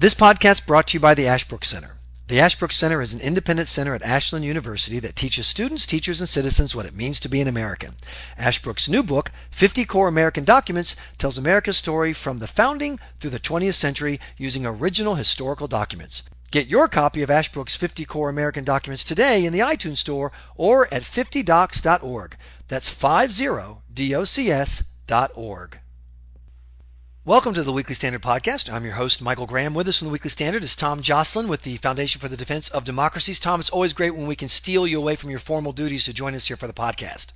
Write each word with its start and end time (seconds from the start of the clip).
This 0.00 0.14
podcast 0.14 0.64
brought 0.64 0.86
to 0.86 0.94
you 0.94 1.00
by 1.00 1.14
the 1.14 1.26
Ashbrook 1.26 1.64
Center. 1.64 1.96
The 2.28 2.38
Ashbrook 2.38 2.70
Center 2.70 3.02
is 3.02 3.12
an 3.12 3.20
independent 3.20 3.66
center 3.66 3.96
at 3.96 4.02
Ashland 4.04 4.44
University 4.44 5.00
that 5.00 5.16
teaches 5.16 5.48
students, 5.48 5.86
teachers, 5.86 6.20
and 6.20 6.28
citizens 6.28 6.72
what 6.72 6.86
it 6.86 6.94
means 6.94 7.18
to 7.18 7.28
be 7.28 7.40
an 7.40 7.48
American. 7.48 7.96
Ashbrook's 8.36 8.88
new 8.88 9.02
book, 9.02 9.32
50 9.50 9.84
Core 9.86 10.06
American 10.06 10.44
Documents, 10.44 10.94
tells 11.18 11.36
America's 11.36 11.78
story 11.78 12.12
from 12.12 12.38
the 12.38 12.46
founding 12.46 13.00
through 13.18 13.30
the 13.30 13.40
20th 13.40 13.74
century 13.74 14.20
using 14.36 14.64
original 14.64 15.16
historical 15.16 15.66
documents. 15.66 16.22
Get 16.52 16.68
your 16.68 16.86
copy 16.86 17.24
of 17.24 17.30
Ashbrook's 17.30 17.74
50 17.74 18.04
Core 18.04 18.30
American 18.30 18.62
Documents 18.62 19.02
today 19.02 19.44
in 19.44 19.52
the 19.52 19.58
iTunes 19.58 19.96
Store 19.96 20.30
or 20.54 20.86
at 20.94 21.02
50docs.org. 21.02 22.36
That's 22.68 22.88
50docs.org. 22.88 25.80
Welcome 27.28 27.52
to 27.52 27.62
the 27.62 27.74
Weekly 27.74 27.94
Standard 27.94 28.22
Podcast. 28.22 28.72
I'm 28.72 28.84
your 28.84 28.94
host, 28.94 29.20
Michael 29.20 29.44
Graham. 29.44 29.74
With 29.74 29.86
us 29.86 29.98
from 29.98 30.06
the 30.06 30.12
Weekly 30.12 30.30
Standard 30.30 30.64
is 30.64 30.74
Tom 30.74 31.02
Joscelyn 31.02 31.46
with 31.46 31.60
the 31.60 31.76
Foundation 31.76 32.22
for 32.22 32.28
the 32.28 32.38
Defense 32.38 32.70
of 32.70 32.86
Democracies. 32.86 33.38
Tom, 33.38 33.60
it's 33.60 33.68
always 33.68 33.92
great 33.92 34.14
when 34.14 34.26
we 34.26 34.34
can 34.34 34.48
steal 34.48 34.86
you 34.86 34.98
away 34.98 35.14
from 35.14 35.28
your 35.28 35.38
formal 35.38 35.74
duties 35.74 36.06
to 36.06 36.14
join 36.14 36.34
us 36.34 36.46
here 36.46 36.56
for 36.56 36.66
the 36.66 36.72
podcast. 36.72 37.32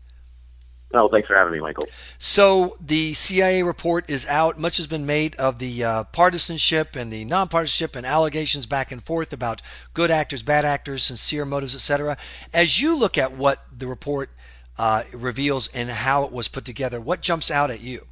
Oh, 0.94 1.10
thanks 1.10 1.28
for 1.28 1.36
having 1.36 1.52
me, 1.52 1.60
Michael. 1.60 1.86
So 2.18 2.78
the 2.80 3.12
CIA 3.12 3.64
report 3.64 4.08
is 4.08 4.26
out. 4.28 4.58
Much 4.58 4.78
has 4.78 4.86
been 4.86 5.04
made 5.04 5.34
of 5.34 5.58
the 5.58 5.84
uh, 5.84 6.04
partisanship 6.04 6.96
and 6.96 7.12
the 7.12 7.26
nonpartisanship 7.26 7.94
and 7.94 8.06
allegations 8.06 8.64
back 8.64 8.92
and 8.92 9.04
forth 9.04 9.30
about 9.34 9.60
good 9.92 10.10
actors, 10.10 10.42
bad 10.42 10.64
actors, 10.64 11.02
sincere 11.02 11.44
motives, 11.44 11.74
etc. 11.74 12.16
As 12.54 12.80
you 12.80 12.98
look 12.98 13.18
at 13.18 13.36
what 13.36 13.62
the 13.70 13.88
report 13.88 14.30
uh, 14.78 15.02
reveals 15.12 15.68
and 15.68 15.90
how 15.90 16.24
it 16.24 16.32
was 16.32 16.48
put 16.48 16.64
together, 16.64 16.98
what 16.98 17.20
jumps 17.20 17.50
out 17.50 17.70
at 17.70 17.82
you? 17.82 18.06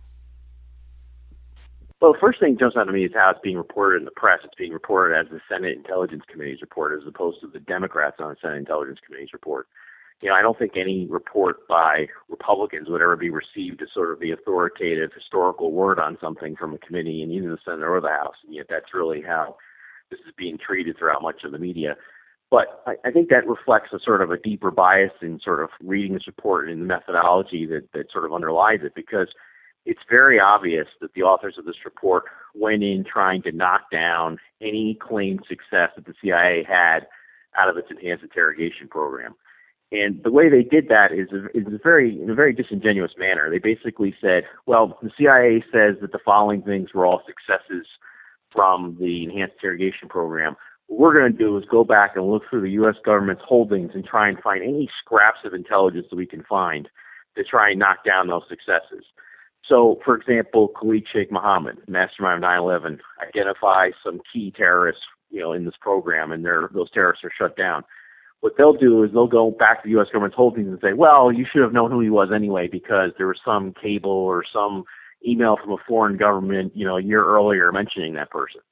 Well, 2.01 2.15
the 2.15 2.19
first 2.19 2.41
thing 2.41 2.57
jumps 2.59 2.77
out 2.79 2.85
to 2.85 2.93
me 2.93 3.05
is 3.05 3.13
how 3.15 3.31
it's 3.31 3.41
being 3.43 3.59
reported 3.59 3.99
in 3.99 4.05
the 4.07 4.11
press. 4.11 4.41
It's 4.43 4.55
being 4.55 4.73
reported 4.73 5.19
as 5.19 5.27
the 5.31 5.41
Senate 5.51 5.77
Intelligence 5.77 6.23
Committee's 6.27 6.63
report 6.63 6.99
as 6.99 7.07
opposed 7.07 7.43
to 7.43 7.47
the 7.47 7.61
Democrats 7.61 8.17
on 8.21 8.31
the 8.31 8.37
Senate 8.41 8.57
Intelligence 8.57 9.01
Committee's 9.05 9.35
report. 9.35 9.69
You 10.23 10.31
know, 10.31 10.35
I 10.35 10.41
don't 10.41 10.59
think 10.59 10.77
any 10.77 11.07
report 11.07 11.69
by 11.69 12.07
Republicans 12.31 12.89
would 12.89 13.03
ever 13.03 13.17
be 13.17 13.29
received 13.29 13.83
as 13.83 13.89
sort 13.93 14.13
of 14.13 14.21
the 14.21 14.31
authoritative 14.31 15.11
historical 15.15 15.73
word 15.73 15.99
on 15.99 16.17
something 16.23 16.57
from 16.57 16.73
a 16.73 16.79
committee 16.79 17.23
in 17.23 17.31
either 17.31 17.51
the 17.51 17.59
Senate 17.65 17.85
or 17.85 18.01
the 18.01 18.09
House. 18.09 18.37
And 18.47 18.55
yet 18.55 18.67
that's 18.69 18.95
really 18.95 19.21
how 19.21 19.57
this 20.11 20.21
is 20.21 20.33
being 20.37 20.57
treated 20.57 20.97
throughout 20.99 21.23
much 21.23 21.45
of 21.45 21.53
the 21.53 21.59
media. 21.59 21.97
But 22.51 22.83
I, 22.87 22.95
I 23.05 23.11
think 23.11 23.29
that 23.29 23.47
reflects 23.47 23.93
a 23.93 23.99
sort 24.03 24.23
of 24.23 24.31
a 24.31 24.39
deeper 24.39 24.71
bias 24.71 25.13
in 25.21 25.39
sort 25.45 25.63
of 25.63 25.69
reading 25.83 26.15
this 26.15 26.27
report 26.27 26.69
and 26.71 26.81
the 26.81 26.87
methodology 26.87 27.67
that, 27.67 27.89
that 27.93 28.11
sort 28.11 28.25
of 28.25 28.33
underlies 28.33 28.81
it 28.83 28.95
because– 28.95 29.29
it's 29.87 30.01
very 30.09 30.39
obvious 30.39 30.87
that 31.01 31.15
the 31.15 31.23
authors 31.23 31.57
of 31.59 31.65
this 31.65 31.85
report 31.85 32.25
went 32.55 32.83
in 32.83 33.05
trying 33.05 33.43
to 33.43 33.53
knock 33.53 33.91
down 33.91 34.39
any 34.61 34.99
claimed 35.01 35.41
success 35.49 35.91
that 35.97 36.05
the 36.07 36.15
CIA 36.23 36.65
had 36.69 37.07
out 37.57 37.69
of 37.69 37.77
its 37.77 37.91
enhanced 37.91 38.25
interrogation 38.25 38.89
program. 38.89 39.35
And 39.93 40.23
the 40.23 40.31
way 40.31 40.49
they 40.49 40.63
did 40.63 40.89
that 40.89 41.11
is 41.13 41.29
is 41.53 41.67
a 41.67 41.79
very 41.83 42.21
in 42.23 42.31
a 42.31 42.35
very 42.35 42.53
disingenuous 42.53 43.13
manner. 43.19 43.51
They 43.51 43.59
basically 43.59 44.15
said, 44.21 44.45
"Well, 44.67 44.99
the 45.03 45.11
CIA 45.19 45.65
says 45.73 45.97
that 46.01 46.13
the 46.13 46.21
following 46.25 46.63
things 46.63 46.95
were 46.95 47.05
all 47.05 47.23
successes 47.27 47.87
from 48.53 48.97
the 49.01 49.25
enhanced 49.25 49.57
interrogation 49.57 50.09
program. 50.09 50.57
What 50.87 51.01
we're 51.01 51.17
going 51.17 51.33
to 51.33 51.39
do 51.39 51.57
is 51.57 51.65
go 51.65 51.83
back 51.83 52.15
and 52.15 52.31
look 52.31 52.45
through 52.49 52.63
the 52.63 52.71
U.S. 52.83 52.97
government's 53.05 53.43
holdings 53.45 53.93
and 53.95 54.05
try 54.05 54.29
and 54.29 54.39
find 54.41 54.63
any 54.63 54.89
scraps 55.03 55.41
of 55.45 55.55
intelligence 55.55 56.07
that 56.11 56.17
we 56.17 56.27
can 56.27 56.45
find 56.45 56.89
to 57.37 57.45
try 57.45 57.71
and 57.71 57.79
knock 57.81 58.05
down 58.05 58.29
those 58.29 58.45
successes." 58.49 59.05
So, 59.71 60.01
for 60.05 60.17
example, 60.17 60.69
Khalid 60.69 61.07
Sheikh 61.11 61.31
Mohammed, 61.31 61.79
mastermind 61.89 62.45
of 62.45 62.51
9/11, 62.51 62.99
identifies 63.23 63.93
some 64.05 64.21
key 64.33 64.51
terrorists, 64.51 65.03
you 65.31 65.41
know, 65.41 65.53
in 65.53 65.65
this 65.65 65.77
program, 65.81 66.33
and 66.33 66.45
those 66.45 66.91
terrorists 66.91 67.25
are 67.25 67.31
shut 67.39 67.57
down. 67.57 67.85
What 68.41 68.55
they'll 68.59 68.73
do 68.73 69.05
is 69.05 69.13
they'll 69.13 69.29
go 69.29 69.53
back 69.53 69.83
to 69.83 69.87
the 69.87 69.91
U.S. 69.91 70.09
government's 70.09 70.37
holdings 70.37 70.69
and 70.69 70.81
say, 70.81 70.93
"Well, 70.93 71.31
you 71.31 71.47
should 71.51 71.63
have 71.63 71.73
known 71.73 71.93
who 71.93 72.01
he 72.01 72.11
was 72.11 72.31
anyway 72.35 72.67
because 72.67 73.13
there 73.17 73.29
was 73.29 73.39
some 73.45 73.73
cable 73.81 74.11
or 74.11 74.43
some 74.53 74.85
email 75.25 75.57
from 75.57 75.73
a 75.73 75.85
foreign 75.87 76.17
government, 76.17 76.73
you 76.75 76.85
know, 76.85 76.97
a 76.97 77.03
year 77.03 77.25
earlier 77.25 77.71
mentioning 77.71 78.15
that 78.15 78.31
person." 78.31 78.63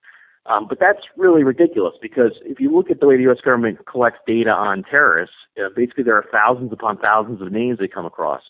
Um, 0.46 0.66
but 0.66 0.80
that's 0.80 1.06
really 1.16 1.44
ridiculous 1.44 1.94
because 2.02 2.32
if 2.42 2.58
you 2.58 2.74
look 2.74 2.90
at 2.90 2.98
the 2.98 3.06
way 3.06 3.16
the 3.16 3.22
U.S. 3.24 3.40
government 3.44 3.86
collects 3.86 4.18
data 4.26 4.50
on 4.50 4.82
terrorists, 4.82 5.36
uh, 5.62 5.68
basically 5.76 6.02
there 6.02 6.16
are 6.16 6.24
thousands 6.32 6.72
upon 6.72 6.98
thousands 6.98 7.40
of 7.40 7.52
names 7.52 7.78
they 7.78 7.86
come 7.86 8.06
across 8.06 8.42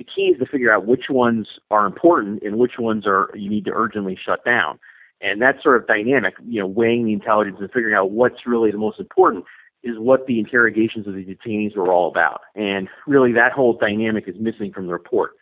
the 0.00 0.04
key 0.04 0.32
is 0.32 0.38
to 0.38 0.46
figure 0.46 0.72
out 0.72 0.86
which 0.86 1.10
ones 1.10 1.46
are 1.70 1.84
important 1.84 2.42
and 2.42 2.56
which 2.56 2.78
ones 2.78 3.06
are 3.06 3.30
you 3.34 3.50
need 3.50 3.66
to 3.66 3.70
urgently 3.70 4.18
shut 4.18 4.42
down. 4.46 4.78
And 5.20 5.42
that 5.42 5.56
sort 5.62 5.76
of 5.76 5.86
dynamic, 5.86 6.32
you 6.48 6.58
know, 6.58 6.66
weighing 6.66 7.04
the 7.04 7.12
intelligence 7.12 7.58
and 7.60 7.70
figuring 7.70 7.94
out 7.94 8.10
what's 8.10 8.46
really 8.46 8.70
the 8.70 8.78
most 8.78 8.98
important 8.98 9.44
is 9.82 9.98
what 9.98 10.26
the 10.26 10.38
interrogations 10.38 11.06
of 11.06 11.12
the 11.12 11.22
detainees 11.22 11.76
were 11.76 11.92
all 11.92 12.08
about. 12.08 12.40
And 12.54 12.88
really 13.06 13.32
that 13.32 13.52
whole 13.52 13.74
dynamic 13.74 14.24
is 14.26 14.36
missing 14.40 14.72
from 14.72 14.86
the 14.86 14.94
report. 14.94 15.32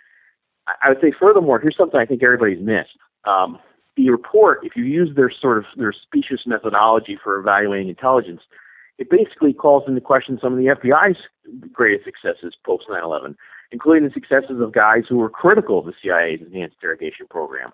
I 0.83 0.89
would 0.89 1.01
say 1.01 1.13
furthermore, 1.19 1.61
here's 1.61 1.77
something 1.77 2.01
I 2.01 2.05
think 2.05 2.25
everybody's 2.25 2.61
missed. 2.61 2.99
Um, 3.27 3.61
the 3.97 4.11
report, 4.11 4.59
if 4.65 4.75
you 4.75 4.83
use 4.83 5.15
their 5.15 5.31
sort 5.31 5.59
of 5.59 5.67
their 5.77 5.93
specious 5.93 6.47
methodology 6.47 7.17
for 7.23 7.39
evaluating 7.39 7.89
intelligence, 7.89 8.41
it 8.99 9.09
basically 9.09 9.53
calls 9.53 9.85
into 9.87 10.01
question 10.01 10.37
some 10.43 10.53
of 10.53 10.59
the 10.59 10.67
FBI's 10.67 11.19
greatest 11.73 12.05
successes 12.05 12.55
post 12.67 12.87
9/11 12.91 13.37
including 13.71 14.05
the 14.05 14.15
successes 14.15 14.61
of 14.61 14.73
guys 14.73 15.05
who 15.09 15.19
were 15.19 15.31
critical 15.31 15.79
of 15.79 15.87
the 15.87 15.93
CIA's 16.03 16.41
enhanced 16.47 16.77
interrogation 16.81 17.27
program. 17.29 17.71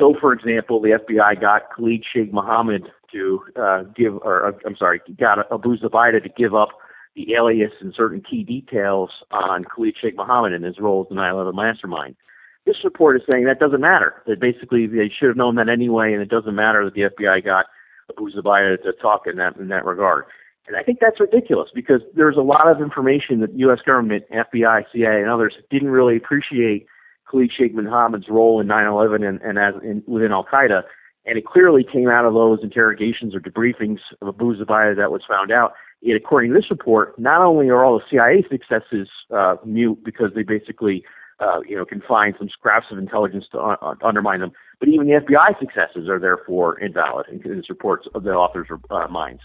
So, 0.00 0.14
for 0.20 0.32
example, 0.32 0.80
the 0.80 0.98
FBI 0.98 1.40
got 1.40 1.70
Khalid 1.76 2.04
Sheikh 2.12 2.32
Mohammed 2.32 2.88
to 3.12 3.40
uh, 3.56 3.82
give, 3.94 4.16
or 4.16 4.46
uh, 4.46 4.52
I'm 4.66 4.76
sorry, 4.76 5.00
got 5.18 5.38
Abu 5.52 5.76
Zubaydah 5.76 6.22
to 6.22 6.28
give 6.28 6.54
up 6.54 6.70
the 7.14 7.34
alias 7.34 7.72
and 7.80 7.92
certain 7.94 8.22
key 8.22 8.42
details 8.42 9.10
on 9.30 9.64
Khalid 9.64 9.94
Sheikh 10.00 10.16
Mohammed 10.16 10.54
and 10.54 10.64
his 10.64 10.78
role 10.78 11.02
as 11.02 11.08
the 11.08 11.14
9/11 11.14 11.54
mastermind. 11.54 12.16
This 12.64 12.76
report 12.84 13.16
is 13.16 13.22
saying 13.30 13.44
that 13.44 13.58
doesn't 13.58 13.80
matter. 13.80 14.22
That 14.26 14.40
basically 14.40 14.86
they 14.86 15.10
should 15.10 15.28
have 15.28 15.36
known 15.36 15.56
that 15.56 15.68
anyway, 15.68 16.12
and 16.12 16.22
it 16.22 16.28
doesn't 16.28 16.54
matter 16.54 16.84
that 16.84 16.94
the 16.94 17.02
FBI 17.02 17.44
got 17.44 17.66
Abu 18.10 18.30
Zubaydah 18.30 18.82
to 18.82 18.92
talk 19.00 19.26
in 19.26 19.36
that 19.36 19.56
in 19.56 19.68
that 19.68 19.84
regard. 19.84 20.24
And 20.66 20.76
I 20.76 20.82
think 20.82 20.98
that's 21.00 21.18
ridiculous 21.18 21.70
because 21.74 22.02
there's 22.14 22.36
a 22.36 22.42
lot 22.42 22.68
of 22.68 22.80
information 22.80 23.40
that 23.40 23.52
U.S. 23.58 23.80
government, 23.84 24.24
FBI, 24.30 24.84
CIA, 24.92 25.20
and 25.20 25.28
others 25.28 25.54
didn't 25.70 25.90
really 25.90 26.16
appreciate 26.16 26.86
Khalid 27.28 27.50
Sheikh 27.56 27.74
Mohammed's 27.74 28.28
role 28.28 28.60
in 28.60 28.68
9/11 28.68 29.26
and, 29.26 29.40
and 29.40 29.58
as 29.58 29.74
in, 29.82 30.02
within 30.06 30.30
Al 30.30 30.44
Qaeda, 30.44 30.82
and 31.24 31.38
it 31.38 31.44
clearly 31.44 31.84
came 31.84 32.08
out 32.08 32.24
of 32.24 32.34
those 32.34 32.60
interrogations 32.62 33.34
or 33.34 33.40
debriefings 33.40 33.98
of 34.20 34.28
Abu 34.28 34.56
Zubaydah 34.56 34.96
that 34.96 35.10
was 35.10 35.22
found 35.28 35.50
out. 35.50 35.72
Yet, 36.00 36.16
according 36.16 36.52
to 36.52 36.56
this 36.58 36.70
report, 36.70 37.16
not 37.18 37.42
only 37.42 37.68
are 37.68 37.84
all 37.84 37.98
the 37.98 38.04
CIA 38.10 38.44
successes 38.50 39.08
uh, 39.32 39.56
mute 39.64 40.02
because 40.04 40.32
they 40.34 40.42
basically, 40.42 41.04
uh, 41.38 41.60
you 41.66 41.76
know, 41.76 41.84
can 41.84 42.00
find 42.00 42.34
some 42.38 42.48
scraps 42.48 42.86
of 42.90 42.98
intelligence 42.98 43.44
to 43.52 43.58
uh, 43.60 43.94
undermine 44.02 44.40
them, 44.40 44.50
but 44.80 44.88
even 44.88 45.06
the 45.06 45.14
FBI 45.14 45.58
successes 45.60 46.08
are 46.08 46.18
therefore 46.18 46.78
invalid 46.80 47.26
in 47.28 47.40
this 47.56 47.70
report's 47.70 48.08
of 48.16 48.24
the 48.24 48.32
author's 48.32 48.66
uh, 48.90 49.06
minds. 49.06 49.42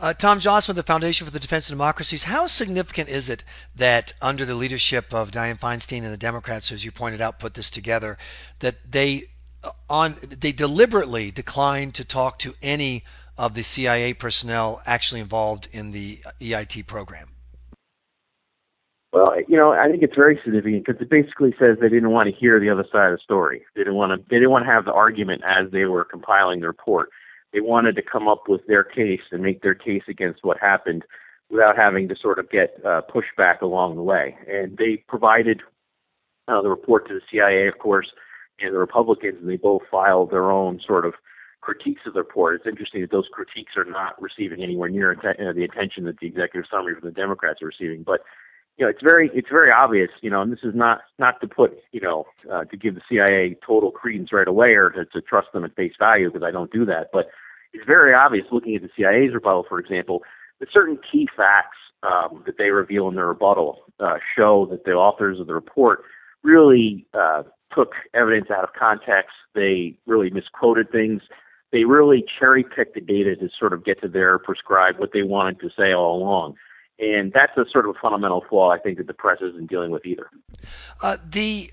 Uh, 0.00 0.14
Tom 0.14 0.38
Joscelyn, 0.38 0.68
with 0.68 0.76
the 0.76 0.82
Foundation 0.82 1.26
for 1.26 1.32
the 1.32 1.40
Defense 1.40 1.68
of 1.68 1.76
Democracies. 1.76 2.24
How 2.24 2.46
significant 2.46 3.08
is 3.08 3.28
it 3.28 3.44
that 3.74 4.12
under 4.22 4.44
the 4.44 4.54
leadership 4.54 5.12
of 5.12 5.30
Dianne 5.30 5.58
Feinstein 5.58 6.04
and 6.04 6.12
the 6.12 6.16
Democrats, 6.16 6.70
as 6.70 6.84
you 6.84 6.92
pointed 6.92 7.20
out, 7.20 7.38
put 7.38 7.54
this 7.54 7.70
together, 7.70 8.18
that 8.60 8.76
they 8.90 9.24
uh, 9.64 9.70
on 9.90 10.16
they 10.22 10.52
deliberately 10.52 11.30
declined 11.30 11.94
to 11.94 12.04
talk 12.04 12.38
to 12.38 12.54
any 12.62 13.04
of 13.36 13.54
the 13.54 13.62
CIA 13.62 14.14
personnel 14.14 14.82
actually 14.86 15.20
involved 15.20 15.68
in 15.72 15.92
the 15.92 16.16
EIT 16.40 16.86
program? 16.86 17.28
Well, 19.12 19.34
you 19.48 19.56
know, 19.56 19.72
I 19.72 19.88
think 19.88 20.02
it's 20.02 20.14
very 20.14 20.38
significant 20.44 20.84
because 20.84 21.00
it 21.00 21.08
basically 21.08 21.54
says 21.58 21.78
they 21.80 21.88
didn't 21.88 22.10
want 22.10 22.28
to 22.28 22.34
hear 22.34 22.60
the 22.60 22.68
other 22.68 22.84
side 22.92 23.10
of 23.10 23.18
the 23.18 23.22
story. 23.22 23.64
They 23.74 23.80
didn't 23.80 23.94
want 23.94 24.12
to. 24.12 24.28
They 24.28 24.36
didn't 24.36 24.50
want 24.50 24.66
to 24.66 24.70
have 24.70 24.84
the 24.84 24.92
argument 24.92 25.42
as 25.46 25.70
they 25.70 25.86
were 25.86 26.04
compiling 26.04 26.60
the 26.60 26.66
report 26.66 27.08
they 27.52 27.60
wanted 27.60 27.96
to 27.96 28.02
come 28.02 28.28
up 28.28 28.44
with 28.48 28.66
their 28.66 28.84
case 28.84 29.20
and 29.30 29.42
make 29.42 29.62
their 29.62 29.74
case 29.74 30.02
against 30.08 30.44
what 30.44 30.58
happened 30.58 31.04
without 31.50 31.76
having 31.76 32.08
to 32.08 32.16
sort 32.16 32.38
of 32.38 32.50
get 32.50 32.74
uh, 32.84 33.00
pushback 33.08 33.62
along 33.62 33.96
the 33.96 34.02
way. 34.02 34.36
And 34.46 34.76
they 34.76 35.02
provided 35.08 35.62
uh, 36.46 36.60
the 36.62 36.68
report 36.68 37.08
to 37.08 37.14
the 37.14 37.20
CIA, 37.30 37.68
of 37.68 37.78
course, 37.78 38.08
and 38.60 38.74
the 38.74 38.78
Republicans, 38.78 39.38
and 39.40 39.48
they 39.48 39.56
both 39.56 39.82
filed 39.90 40.30
their 40.30 40.50
own 40.50 40.80
sort 40.86 41.06
of 41.06 41.14
critiques 41.60 42.02
of 42.06 42.14
the 42.14 42.20
report. 42.20 42.56
It's 42.56 42.66
interesting 42.66 43.00
that 43.00 43.10
those 43.10 43.28
critiques 43.32 43.76
are 43.76 43.84
not 43.84 44.20
receiving 44.20 44.62
anywhere 44.62 44.88
near 44.88 45.12
att- 45.12 45.40
uh, 45.40 45.52
the 45.52 45.64
attention 45.64 46.04
that 46.04 46.18
the 46.18 46.26
executive 46.26 46.68
summary 46.70 46.94
from 46.94 47.08
the 47.08 47.14
Democrats 47.14 47.62
are 47.62 47.66
receiving. 47.66 48.02
But 48.02 48.20
you 48.76 48.84
know, 48.84 48.90
it's 48.90 49.02
very 49.02 49.28
it's 49.34 49.48
very 49.50 49.72
obvious, 49.72 50.08
you 50.20 50.30
know, 50.30 50.40
and 50.40 50.52
this 50.52 50.62
is 50.62 50.74
not 50.74 51.00
not 51.18 51.40
to 51.40 51.48
put, 51.48 51.78
you 51.90 52.00
know, 52.00 52.26
uh, 52.50 52.64
to 52.64 52.76
give 52.76 52.94
the 52.94 53.00
CIA 53.08 53.56
total 53.66 53.90
credence 53.90 54.32
right 54.32 54.46
away 54.46 54.70
or 54.74 54.90
to, 54.90 55.04
to 55.06 55.20
trust 55.20 55.48
them 55.52 55.64
at 55.64 55.74
face 55.74 55.94
value 55.98 56.30
because 56.30 56.46
I 56.46 56.52
don't 56.52 56.72
do 56.72 56.84
that, 56.86 57.10
but 57.12 57.28
it's 57.72 57.86
very 57.86 58.14
obvious 58.14 58.46
looking 58.50 58.74
at 58.76 58.82
the 58.82 58.90
CIA's 58.96 59.34
rebuttal, 59.34 59.64
for 59.68 59.78
example, 59.78 60.22
that 60.60 60.68
certain 60.72 60.98
key 61.10 61.28
facts 61.36 61.76
um, 62.02 62.42
that 62.46 62.58
they 62.58 62.70
reveal 62.70 63.08
in 63.08 63.14
their 63.14 63.26
rebuttal 63.26 63.82
uh, 64.00 64.18
show 64.36 64.66
that 64.70 64.84
the 64.84 64.92
authors 64.92 65.40
of 65.40 65.46
the 65.46 65.54
report 65.54 66.02
really 66.42 67.06
uh, 67.14 67.42
took 67.74 67.92
evidence 68.14 68.50
out 68.50 68.64
of 68.64 68.70
context. 68.78 69.32
They 69.54 69.98
really 70.06 70.30
misquoted 70.30 70.90
things. 70.90 71.22
they 71.72 71.84
really 71.84 72.24
cherry 72.38 72.64
picked 72.64 72.94
the 72.94 73.00
data 73.00 73.36
to 73.36 73.48
sort 73.58 73.72
of 73.72 73.84
get 73.84 74.00
to 74.00 74.08
their 74.08 74.38
prescribed 74.38 74.98
what 74.98 75.10
they 75.12 75.22
wanted 75.22 75.60
to 75.60 75.70
say 75.76 75.92
all 75.92 76.16
along. 76.22 76.54
And 77.00 77.32
that's 77.32 77.56
a 77.56 77.64
sort 77.70 77.88
of 77.88 77.94
a 77.94 77.98
fundamental 78.00 78.44
flaw 78.48 78.70
I 78.70 78.78
think 78.78 78.98
that 78.98 79.06
the 79.06 79.14
press 79.14 79.38
isn't 79.40 79.70
dealing 79.70 79.92
with 79.92 80.04
either. 80.04 80.28
Uh, 81.00 81.16
the, 81.24 81.70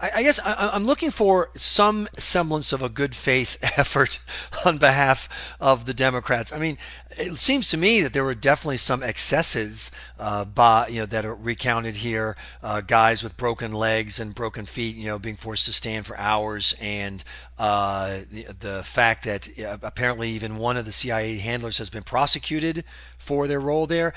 I, 0.00 0.22
guess 0.22 0.38
I, 0.38 0.76
am 0.76 0.84
looking 0.84 1.10
for 1.10 1.50
some 1.56 2.06
semblance 2.16 2.72
of 2.72 2.80
a 2.80 2.88
good 2.88 3.16
faith 3.16 3.58
effort 3.76 4.20
on 4.64 4.78
behalf 4.78 5.28
of 5.60 5.86
the 5.86 5.94
Democrats. 5.94 6.52
I 6.52 6.58
mean, 6.58 6.78
it 7.10 7.38
seems 7.38 7.70
to 7.70 7.76
me 7.76 8.02
that 8.02 8.12
there 8.12 8.22
were 8.22 8.36
definitely 8.36 8.76
some 8.76 9.02
excesses 9.02 9.90
uh, 10.20 10.44
by 10.44 10.86
you 10.86 11.00
know 11.00 11.06
that 11.06 11.24
are 11.24 11.34
recounted 11.34 11.96
here. 11.96 12.36
Uh, 12.62 12.80
guys 12.82 13.24
with 13.24 13.36
broken 13.36 13.72
legs 13.72 14.20
and 14.20 14.32
broken 14.32 14.64
feet, 14.64 14.94
you 14.94 15.06
know, 15.06 15.18
being 15.18 15.36
forced 15.36 15.66
to 15.66 15.72
stand 15.72 16.06
for 16.06 16.16
hours, 16.16 16.76
and 16.80 17.24
uh, 17.62 18.22
the, 18.32 18.42
the 18.58 18.82
fact 18.82 19.22
that 19.22 19.48
apparently 19.84 20.30
even 20.30 20.56
one 20.56 20.76
of 20.76 20.84
the 20.84 20.90
CIA 20.90 21.36
handlers 21.36 21.78
has 21.78 21.90
been 21.90 22.02
prosecuted 22.02 22.82
for 23.18 23.46
their 23.46 23.60
role 23.60 23.86
there. 23.86 24.14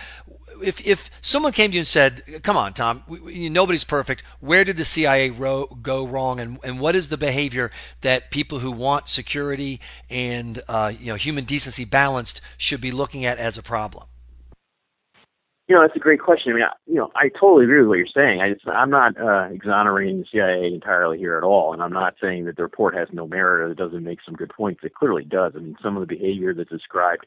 If 0.64 0.88
if 0.88 1.12
someone 1.22 1.52
came 1.52 1.70
to 1.70 1.76
you 1.76 1.82
and 1.82 1.88
said, 1.88 2.24
"Come 2.42 2.58
on, 2.58 2.74
Tom, 2.74 3.04
we, 3.08 3.48
nobody's 3.50 3.84
perfect. 3.84 4.24
Where 4.40 4.64
did 4.64 4.78
the 4.78 4.84
CIA 4.86 5.30
ro- 5.30 5.68
go 5.84 6.08
wrong, 6.08 6.40
and 6.40 6.58
and 6.64 6.80
what 6.80 6.96
is 6.96 7.10
the 7.10 7.18
behavior 7.18 7.70
that 8.02 8.32
people 8.32 8.58
who 8.58 8.72
want 8.72 9.10
security 9.10 9.80
and 10.10 10.60
uh, 10.68 10.92
you 11.00 11.12
know 11.12 11.16
human 11.16 11.44
decency 11.44 11.86
balanced 11.86 12.42
should 12.58 12.82
be 12.82 12.90
looking 12.90 13.26
at 13.26 13.38
as 13.38 13.60
a 13.60 13.64
problem?" 13.64 14.08
You 15.68 15.76
know, 15.76 15.82
that's 15.82 15.96
a 15.96 16.00
great 16.00 16.20
question. 16.20 16.52
I 16.52 16.56
mean, 16.56 16.64
I, 16.64 16.74
you 16.86 16.96
know, 16.96 17.12
I 17.16 17.30
totally 17.30 17.64
agree 17.64 17.80
with 17.80 17.88
what 17.88 17.98
you're 17.98 18.08
saying. 18.14 18.40
I 18.40 18.54
just, 18.54 18.68
I'm 18.68 18.92
not 18.92 19.20
uh, 19.20 19.48
exonerating 19.52 20.20
the 20.20 20.26
CIA 20.32 20.72
entirely 20.72 21.18
here 21.18 21.38
at 21.38 21.44
all, 21.44 21.74
and 21.74 21.82
I'm 21.82 21.94
not 21.94 22.16
saying 22.22 22.46
that 22.46 22.56
the 22.56 22.64
report 22.64 22.94
has 22.94 23.08
no 23.12 23.28
merit 23.28 23.62
or 23.62 23.72
it 23.72 23.78
doesn't 23.78 24.04
make 24.04 24.20
some 24.24 24.36
good 24.36 24.52
points. 24.56 24.82
It 24.84 24.94
clearly 24.94 25.24
does. 25.24 25.54
I 25.56 25.60
mean, 25.60 25.76
some 25.82 25.98
of 25.98 26.02
the 26.02 26.16
behavior 26.16 26.54
that's 26.54 26.70
described 26.70 27.26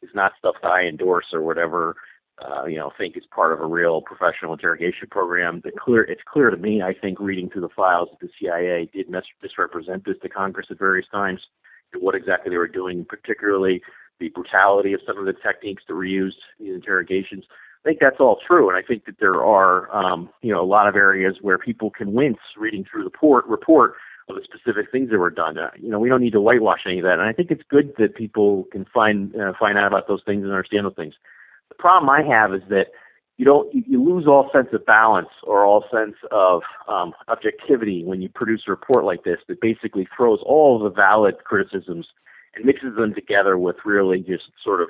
is 0.00 0.08
not 0.14 0.32
stuff 0.38 0.54
that 0.62 0.68
I 0.68 0.84
endorse 0.84 1.26
or 1.32 1.42
whatever. 1.42 1.96
Uh, 2.42 2.64
you 2.64 2.76
know, 2.76 2.90
think 2.98 3.16
is 3.16 3.22
part 3.32 3.52
of 3.52 3.60
a 3.60 3.66
real 3.66 4.00
professional 4.00 4.54
interrogation 4.54 5.06
program. 5.08 5.60
The 5.62 5.70
clear, 5.70 6.02
it's 6.02 6.22
clear 6.26 6.50
to 6.50 6.56
me. 6.56 6.82
I 6.82 6.92
think 6.92 7.20
reading 7.20 7.48
through 7.48 7.62
the 7.62 7.68
files 7.68 8.08
that 8.10 8.26
the 8.26 8.32
CIA 8.40 8.90
did 8.92 9.08
mis- 9.08 9.22
misrepresent 9.40 10.04
this 10.04 10.16
to 10.22 10.28
Congress 10.28 10.66
at 10.70 10.78
various 10.78 11.06
times, 11.12 11.40
what 12.00 12.16
exactly 12.16 12.50
they 12.50 12.56
were 12.56 12.66
doing, 12.66 13.04
particularly 13.04 13.82
the 14.18 14.30
brutality 14.30 14.94
of 14.94 15.00
some 15.06 15.18
of 15.18 15.26
the 15.26 15.32
techniques 15.32 15.84
that 15.86 15.94
were 15.94 16.04
used 16.04 16.38
in 16.58 16.68
interrogations. 16.68 17.44
I 17.84 17.90
think 17.90 18.00
that's 18.00 18.16
all 18.18 18.38
true, 18.46 18.70
and 18.70 18.78
I 18.78 18.82
think 18.82 19.04
that 19.04 19.16
there 19.20 19.44
are, 19.44 19.94
um, 19.94 20.30
you 20.40 20.50
know, 20.50 20.62
a 20.62 20.64
lot 20.64 20.88
of 20.88 20.96
areas 20.96 21.36
where 21.42 21.58
people 21.58 21.90
can 21.90 22.14
wince 22.14 22.38
reading 22.56 22.84
through 22.90 23.04
the 23.04 23.10
port, 23.10 23.44
report 23.46 23.94
of 24.30 24.36
the 24.36 24.42
specific 24.42 24.90
things 24.90 25.10
that 25.10 25.18
were 25.18 25.28
done. 25.28 25.58
Uh, 25.58 25.68
you 25.76 25.90
know, 25.90 25.98
we 25.98 26.08
don't 26.08 26.22
need 26.22 26.32
to 26.32 26.40
whitewash 26.40 26.80
any 26.86 26.98
of 26.98 27.04
that, 27.04 27.18
and 27.18 27.28
I 27.28 27.32
think 27.32 27.50
it's 27.50 27.62
good 27.68 27.92
that 27.98 28.14
people 28.14 28.64
can 28.72 28.86
find 28.86 29.36
uh, 29.36 29.52
find 29.58 29.76
out 29.76 29.86
about 29.86 30.08
those 30.08 30.22
things 30.24 30.44
and 30.44 30.52
understand 30.52 30.86
those 30.86 30.94
things. 30.96 31.14
The 31.68 31.74
problem 31.74 32.08
I 32.08 32.22
have 32.22 32.54
is 32.54 32.62
that 32.70 32.86
you 33.36 33.44
don't 33.44 33.68
you, 33.74 34.02
lose 34.02 34.26
all 34.26 34.48
sense 34.50 34.68
of 34.72 34.86
balance 34.86 35.28
or 35.42 35.66
all 35.66 35.84
sense 35.92 36.16
of 36.30 36.62
um, 36.88 37.12
objectivity 37.28 38.02
when 38.02 38.22
you 38.22 38.30
produce 38.30 38.62
a 38.66 38.70
report 38.70 39.04
like 39.04 39.24
this 39.24 39.38
that 39.48 39.60
basically 39.60 40.08
throws 40.16 40.40
all 40.46 40.78
the 40.78 40.88
valid 40.90 41.44
criticisms 41.44 42.06
and 42.54 42.64
mixes 42.64 42.96
them 42.96 43.12
together 43.12 43.58
with 43.58 43.76
really 43.84 44.20
just 44.20 44.44
sort 44.62 44.80
of 44.80 44.88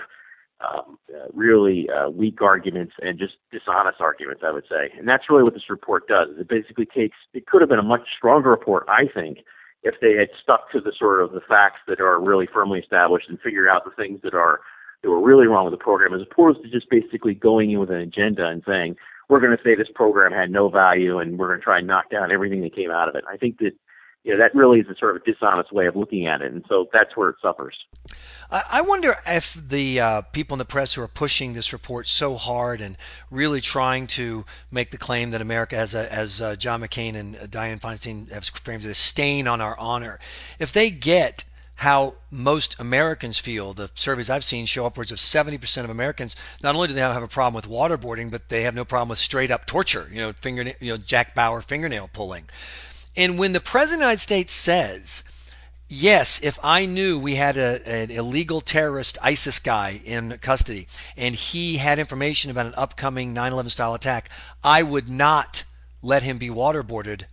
um, 0.65 0.99
uh, 1.15 1.27
really 1.33 1.89
uh, 1.91 2.09
weak 2.11 2.41
arguments 2.41 2.95
and 3.01 3.19
just 3.19 3.35
dishonest 3.53 4.01
arguments, 4.01 4.43
I 4.47 4.53
would 4.53 4.65
say. 4.69 4.93
And 4.99 5.09
that's 5.09 5.25
really 5.29 5.43
what 5.43 5.55
this 5.55 5.69
report 5.69 6.09
does. 6.09 6.29
It 6.39 6.49
basically 6.49 6.87
takes, 6.87 7.17
it 7.33 7.47
could 7.47 7.61
have 7.61 7.69
been 7.69 7.79
a 7.79 7.83
much 7.83 8.03
stronger 8.17 8.51
report, 8.51 8.87
I 8.89 9.05
think, 9.13 9.39
if 9.83 9.95
they 10.01 10.15
had 10.15 10.29
stuck 10.43 10.71
to 10.73 10.81
the 10.81 10.93
sort 10.99 11.23
of 11.23 11.33
the 11.33 11.43
facts 11.47 11.81
that 11.89 12.01
are 12.01 12.21
really 12.21 12.49
firmly 12.53 12.81
established 12.81 13.29
and 13.29 13.39
figured 13.41 13.69
out 13.69 13.85
the 13.85 13.91
things 13.91 14.21
that 14.23 14.35
are 14.35 14.61
that 15.03 15.11
were 15.11 15.21
really 15.21 15.47
wrong 15.47 15.67
with 15.67 15.79
the 15.79 15.85
program, 15.85 16.15
as 16.15 16.23
opposed 16.23 16.63
to 16.63 16.71
just 16.71 16.89
basically 16.89 17.35
going 17.35 17.71
in 17.71 17.79
with 17.79 17.91
an 17.91 17.99
agenda 17.99 18.47
and 18.47 18.63
saying 18.67 18.97
we're 19.29 19.41
going 19.41 19.55
to 19.57 19.63
say 19.63 19.75
this 19.75 19.93
program 19.95 20.33
had 20.33 20.51
no 20.51 20.71
value 20.71 21.19
and 21.19 21.39
we're 21.39 21.49
going 21.49 21.61
to 21.61 21.65
try 21.65 21.79
and 21.79 21.87
knock 21.87 22.11
down 22.11 22.33
everything 22.33 22.63
that 22.63 22.75
came 22.75 22.91
out 22.91 23.09
of 23.09 23.15
it. 23.15 23.25
I 23.29 23.37
think 23.37 23.59
that 23.59 23.73
you 24.25 24.33
know, 24.33 24.39
that 24.39 24.55
really 24.55 24.81
is 24.81 24.89
a 24.89 24.97
sort 24.97 25.15
of 25.15 25.23
a 25.23 25.25
dishonest 25.25 25.71
way 25.71 25.87
of 25.87 25.95
looking 25.95 26.27
at 26.27 26.41
it. 26.41 26.51
And 26.51 26.65
so 26.69 26.89
that's 26.93 27.15
where 27.15 27.29
it 27.29 27.37
suffers. 27.43 27.77
I 28.51 28.81
wonder 28.83 29.17
if 29.27 29.55
the 29.55 30.01
uh, 30.01 30.23
people 30.23 30.55
in 30.55 30.59
the 30.59 30.65
press 30.65 30.95
who 30.95 31.03
are 31.03 31.09
pushing 31.09 31.53
this 31.53 31.73
report 31.73 32.07
so 32.07 32.37
hard 32.37 32.81
and 32.81 32.97
really 33.31 33.61
trying 33.61 34.07
to 34.09 34.45
make 34.71 34.91
the 34.91 34.99
claim 34.99 35.31
that 35.33 35.41
America, 35.41 35.77
as, 35.77 35.95
a, 35.95 36.13
as 36.13 36.41
uh, 36.41 36.57
John 36.57 36.81
McCain 36.81 37.17
and 37.17 37.35
Dianne 37.35 37.81
Feinstein 37.81 38.33
have 38.33 38.45
framed 38.45 38.85
it, 38.85 38.91
a 38.91 38.95
stain 38.95 39.47
on 39.47 39.61
our 39.61 39.79
honor, 39.79 40.19
if 40.59 40.73
they 40.73 40.91
get 40.91 41.45
how 41.77 42.15
most 42.31 42.79
Americans 42.79 43.39
feel. 43.39 43.73
The 43.73 43.91
surveys 43.95 44.31
I've 44.31 44.45
seen 44.45 44.65
show 44.67 44.87
upwards 44.87 45.11
of 45.11 45.19
70% 45.19 45.85
of 45.85 45.91
Americans 45.91 46.37
not 46.63 46.75
only 46.75 46.89
do 46.89 46.95
they 46.95 47.01
have 47.01 47.23
a 47.23 47.29
problem 47.29 47.55
with 47.55 47.69
waterboarding, 47.69 48.31
but 48.31 48.49
they 48.49 48.63
have 48.63 48.75
no 48.75 48.85
problem 48.85 49.09
with 49.09 49.19
straight 49.19 49.51
up 49.51 49.67
torture, 49.67 50.09
you 50.11 50.19
know, 50.19 50.33
fingernail, 50.33 50.75
you 50.81 50.93
know, 50.93 50.97
Jack 50.97 51.35
Bauer 51.35 51.61
fingernail 51.61 52.09
pulling. 52.13 52.45
And 53.17 53.39
when 53.39 53.53
the 53.53 53.61
President 53.61 53.97
of 53.97 54.01
the 54.01 54.05
United 54.07 54.21
States 54.21 54.53
says, 54.53 55.23
yes, 55.89 56.41
if 56.43 56.59
I 56.63 56.87
knew 56.87 57.19
we 57.19 57.37
had 57.37 57.57
a, 57.57 57.81
an 57.89 58.11
illegal 58.11 58.61
terrorist 58.61 59.19
ISIS 59.23 59.59
guy 59.59 60.01
in 60.05 60.39
custody 60.39 60.89
and 61.17 61.35
he 61.35 61.77
had 61.77 61.99
information 61.99 62.51
about 62.51 62.67
an 62.67 62.75
upcoming 62.77 63.33
9 63.33 63.53
11 63.53 63.71
style 63.71 63.95
attack, 63.95 64.31
I 64.63 64.83
would 64.83 65.09
not 65.09 65.65
let 66.03 66.23
him 66.25 66.39
be 66.39 66.51
waterboarded. 66.51 67.25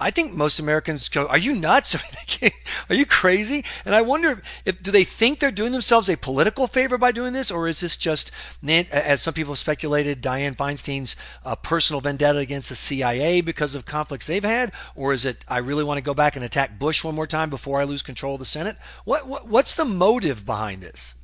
I 0.00 0.10
think 0.10 0.32
most 0.32 0.60
Americans 0.60 1.08
go, 1.08 1.26
"Are 1.26 1.38
you 1.38 1.54
nuts? 1.54 1.96
Are 2.88 2.94
you 2.94 3.04
crazy?" 3.04 3.64
And 3.84 3.94
I 3.94 4.02
wonder 4.02 4.42
if 4.64 4.82
do 4.82 4.90
they 4.90 5.04
think 5.04 5.40
they're 5.40 5.50
doing 5.50 5.72
themselves 5.72 6.08
a 6.08 6.16
political 6.16 6.66
favor 6.66 6.98
by 6.98 7.12
doing 7.12 7.32
this, 7.32 7.50
or 7.50 7.66
is 7.66 7.80
this 7.80 7.96
just, 7.96 8.30
as 8.68 9.22
some 9.22 9.34
people 9.34 9.52
have 9.52 9.58
speculated, 9.58 10.22
Dianne 10.22 10.56
Feinstein's 10.56 11.16
uh, 11.44 11.56
personal 11.56 12.00
vendetta 12.00 12.38
against 12.38 12.68
the 12.68 12.76
CIA 12.76 13.40
because 13.40 13.74
of 13.74 13.86
conflicts 13.86 14.26
they've 14.26 14.44
had, 14.44 14.72
or 14.94 15.12
is 15.12 15.24
it 15.24 15.44
I 15.48 15.58
really 15.58 15.84
want 15.84 15.98
to 15.98 16.04
go 16.04 16.14
back 16.14 16.36
and 16.36 16.44
attack 16.44 16.78
Bush 16.78 17.02
one 17.02 17.14
more 17.14 17.26
time 17.26 17.50
before 17.50 17.80
I 17.80 17.84
lose 17.84 18.02
control 18.02 18.34
of 18.34 18.40
the 18.40 18.46
Senate? 18.46 18.76
What, 19.04 19.26
what 19.26 19.48
what's 19.48 19.74
the 19.74 19.84
motive 19.84 20.46
behind 20.46 20.82
this? 20.82 21.14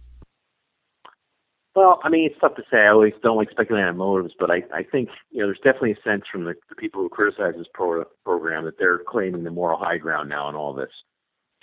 Well, 1.75 2.01
I 2.05 2.09
mean, 2.09 2.31
it's 2.31 2.41
tough 2.41 2.55
to 2.55 2.63
say. 2.71 2.79
I 2.79 2.89
always 2.89 3.15
don't 3.23 3.37
like 3.37 3.51
speculating 3.51 3.89
on 3.89 3.97
motives, 3.97 4.35
but 4.39 4.51
I, 4.51 4.63
I 4.73 4.85
think 4.85 5.09
you 5.31 5.41
know 5.41 5.49
there's 5.49 5.59
definitely 5.59 5.93
a 5.93 6.09
sense 6.09 6.23
from 6.31 6.45
the, 6.45 6.55
the 6.69 6.77
people 6.77 7.03
who 7.03 7.09
criticize 7.09 7.55
this 7.57 7.67
pro- 7.75 8.05
program 8.25 8.65
that 8.65 8.79
they're 8.79 9.01
claiming 9.09 9.43
the 9.43 9.51
moral 9.51 9.79
high 9.79 9.99
ground 9.99 10.29
now 10.29 10.49
in 10.49 10.55
all 10.55 10.73
this. 10.73 10.93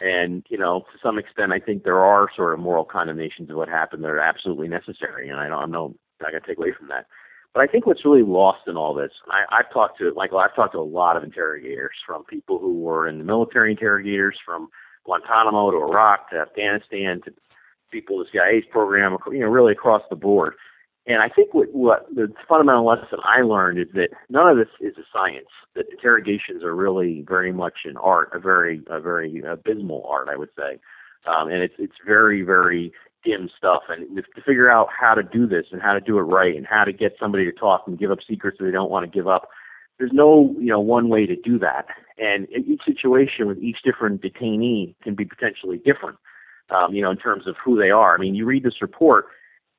And 0.01 0.45
you 0.49 0.57
know, 0.57 0.81
to 0.91 0.99
some 1.01 1.17
extent, 1.17 1.53
I 1.53 1.59
think 1.59 1.83
there 1.83 1.99
are 1.99 2.27
sort 2.35 2.53
of 2.53 2.59
moral 2.59 2.83
condemnations 2.83 3.49
of 3.49 3.55
what 3.55 3.69
happened 3.69 4.03
that 4.03 4.09
are 4.09 4.19
absolutely 4.19 4.67
necessary, 4.67 5.29
and 5.29 5.39
I 5.39 5.47
don't, 5.47 5.71
no 5.71 5.95
not 6.21 6.31
going 6.31 6.41
to 6.41 6.47
take 6.47 6.57
away 6.57 6.73
from 6.77 6.89
that. 6.89 7.05
But 7.53 7.61
I 7.61 7.67
think 7.67 7.85
what's 7.85 8.05
really 8.05 8.23
lost 8.23 8.67
in 8.67 8.77
all 8.77 8.93
this, 8.93 9.11
I, 9.29 9.59
I've 9.59 9.71
talked 9.73 9.97
to 9.99 10.13
Michael. 10.15 10.39
I've 10.39 10.55
talked 10.55 10.73
to 10.73 10.79
a 10.79 10.83
lot 10.83 11.15
of 11.15 11.23
interrogators, 11.23 11.95
from 12.05 12.25
people 12.25 12.59
who 12.59 12.79
were 12.79 13.07
in 13.07 13.17
the 13.17 13.23
military 13.23 13.71
interrogators, 13.71 14.37
from 14.45 14.69
Guantanamo 15.05 15.71
to 15.71 15.77
Iraq 15.77 16.29
to 16.31 16.37
Afghanistan 16.37 17.21
to 17.25 17.33
people, 17.91 18.17
the 18.19 18.25
CIA's 18.31 18.65
program, 18.71 19.17
you 19.31 19.39
know, 19.39 19.47
really 19.47 19.73
across 19.73 20.01
the 20.09 20.15
board. 20.15 20.53
And 21.07 21.21
I 21.21 21.29
think 21.29 21.53
what, 21.53 21.73
what 21.73 22.05
the 22.13 22.31
fundamental 22.47 22.85
lesson 22.85 23.19
I 23.23 23.41
learned 23.41 23.79
is 23.79 23.87
that 23.95 24.09
none 24.29 24.47
of 24.47 24.57
this 24.57 24.67
is 24.79 24.95
a 24.97 25.05
science. 25.11 25.47
That 25.75 25.85
interrogations 25.91 26.63
are 26.63 26.75
really 26.75 27.25
very 27.27 27.51
much 27.51 27.79
an 27.85 27.97
art, 27.97 28.29
a 28.33 28.39
very, 28.39 28.81
a 28.87 28.99
very 28.99 29.41
abysmal 29.41 30.05
art, 30.07 30.27
I 30.29 30.37
would 30.37 30.49
say. 30.55 30.79
Um, 31.25 31.49
and 31.49 31.61
it's 31.61 31.75
it's 31.77 31.95
very, 32.05 32.43
very 32.43 32.91
dim 33.23 33.49
stuff. 33.55 33.83
And 33.89 34.15
to 34.17 34.41
figure 34.41 34.69
out 34.69 34.89
how 34.97 35.13
to 35.13 35.23
do 35.23 35.47
this 35.47 35.65
and 35.71 35.81
how 35.81 35.93
to 35.93 35.99
do 35.99 36.17
it 36.17 36.23
right 36.23 36.55
and 36.55 36.67
how 36.67 36.83
to 36.83 36.93
get 36.93 37.13
somebody 37.19 37.45
to 37.45 37.51
talk 37.51 37.83
and 37.87 37.97
give 37.97 38.11
up 38.11 38.19
secrets 38.27 38.57
that 38.59 38.65
they 38.65 38.71
don't 38.71 38.89
want 38.89 39.05
to 39.05 39.17
give 39.17 39.27
up, 39.27 39.49
there's 39.97 40.11
no 40.13 40.55
you 40.59 40.67
know 40.67 40.79
one 40.79 41.09
way 41.09 41.25
to 41.25 41.35
do 41.35 41.57
that. 41.59 41.87
And 42.17 42.47
each 42.51 42.81
situation 42.85 43.47
with 43.47 43.59
each 43.59 43.77
different 43.83 44.21
detainee 44.21 44.95
can 45.03 45.15
be 45.15 45.25
potentially 45.25 45.77
different 45.77 46.17
um, 46.71 46.93
you 46.93 47.01
know, 47.01 47.11
in 47.11 47.17
terms 47.17 47.47
of 47.47 47.55
who 47.63 47.77
they 47.79 47.89
are. 47.89 48.15
I 48.15 48.17
mean, 48.17 48.35
you 48.35 48.45
read 48.45 48.63
this 48.63 48.81
report, 48.81 49.25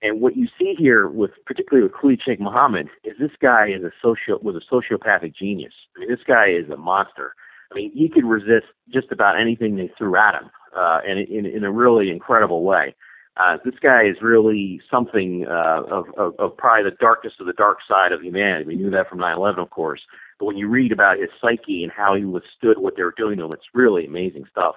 and 0.03 0.21
what 0.21 0.37
you 0.37 0.49
see 0.59 0.75
here, 0.77 1.09
with 1.09 1.31
particularly 1.47 1.89
with 1.89 1.99
Khalid 2.01 2.21
Sheikh 2.25 2.41
Mohammed, 2.41 2.89
is 3.05 3.15
this 3.21 3.31
guy 3.41 3.69
is 3.69 3.85
a 3.85 3.93
socio 4.01 4.39
was 4.43 4.57
a 4.57 4.75
sociopathic 4.75 5.35
genius. 5.35 5.73
I 5.97 6.01
mean, 6.01 6.11
this 6.11 6.25
guy 6.27 6.49
is 6.49 6.69
a 6.71 6.77
monster. 6.77 7.35
I 7.71 7.75
mean, 7.75 7.93
he 7.95 8.09
could 8.09 8.25
resist 8.25 8.67
just 8.93 9.11
about 9.13 9.41
anything 9.41 9.77
they 9.77 9.91
threw 9.97 10.17
at 10.17 10.35
him, 10.35 10.51
uh, 10.77 11.01
and 11.07 11.19
in, 11.21 11.47
in 11.47 11.65
a 11.65 11.73
really 11.73 12.11
incredible 12.11 12.65
way. 12.65 12.95
Uh, 13.39 13.57
this 13.65 13.75
guy 13.83 14.03
is 14.05 14.17
really 14.21 14.81
something 14.91 15.47
uh, 15.49 15.83
of, 15.91 16.05
of, 16.19 16.35
of 16.39 16.57
probably 16.59 16.91
the 16.91 16.97
darkest 17.01 17.41
of 17.41 17.47
the 17.47 17.55
dark 17.55 17.79
side 17.89 18.13
of 18.13 18.21
humanity. 18.21 18.67
We 18.67 18.77
knew 18.77 18.91
that 18.91 19.09
from 19.09 19.21
9/11, 19.21 19.59
of 19.59 19.71
course. 19.71 20.03
But 20.39 20.47
when 20.47 20.59
you 20.59 20.69
read 20.69 20.93
about 20.93 21.19
his 21.19 21.31
psyche 21.41 21.83
and 21.83 21.93
how 21.93 22.15
he 22.15 22.25
withstood 22.25 22.79
what 22.79 22.97
they 22.97 23.05
were 23.05 23.15
doing 23.17 23.39
to 23.39 23.45
him, 23.45 23.51
it's 23.55 23.65
really 23.73 24.05
amazing 24.05 24.45
stuff. 24.51 24.75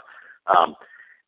Um, 0.47 0.75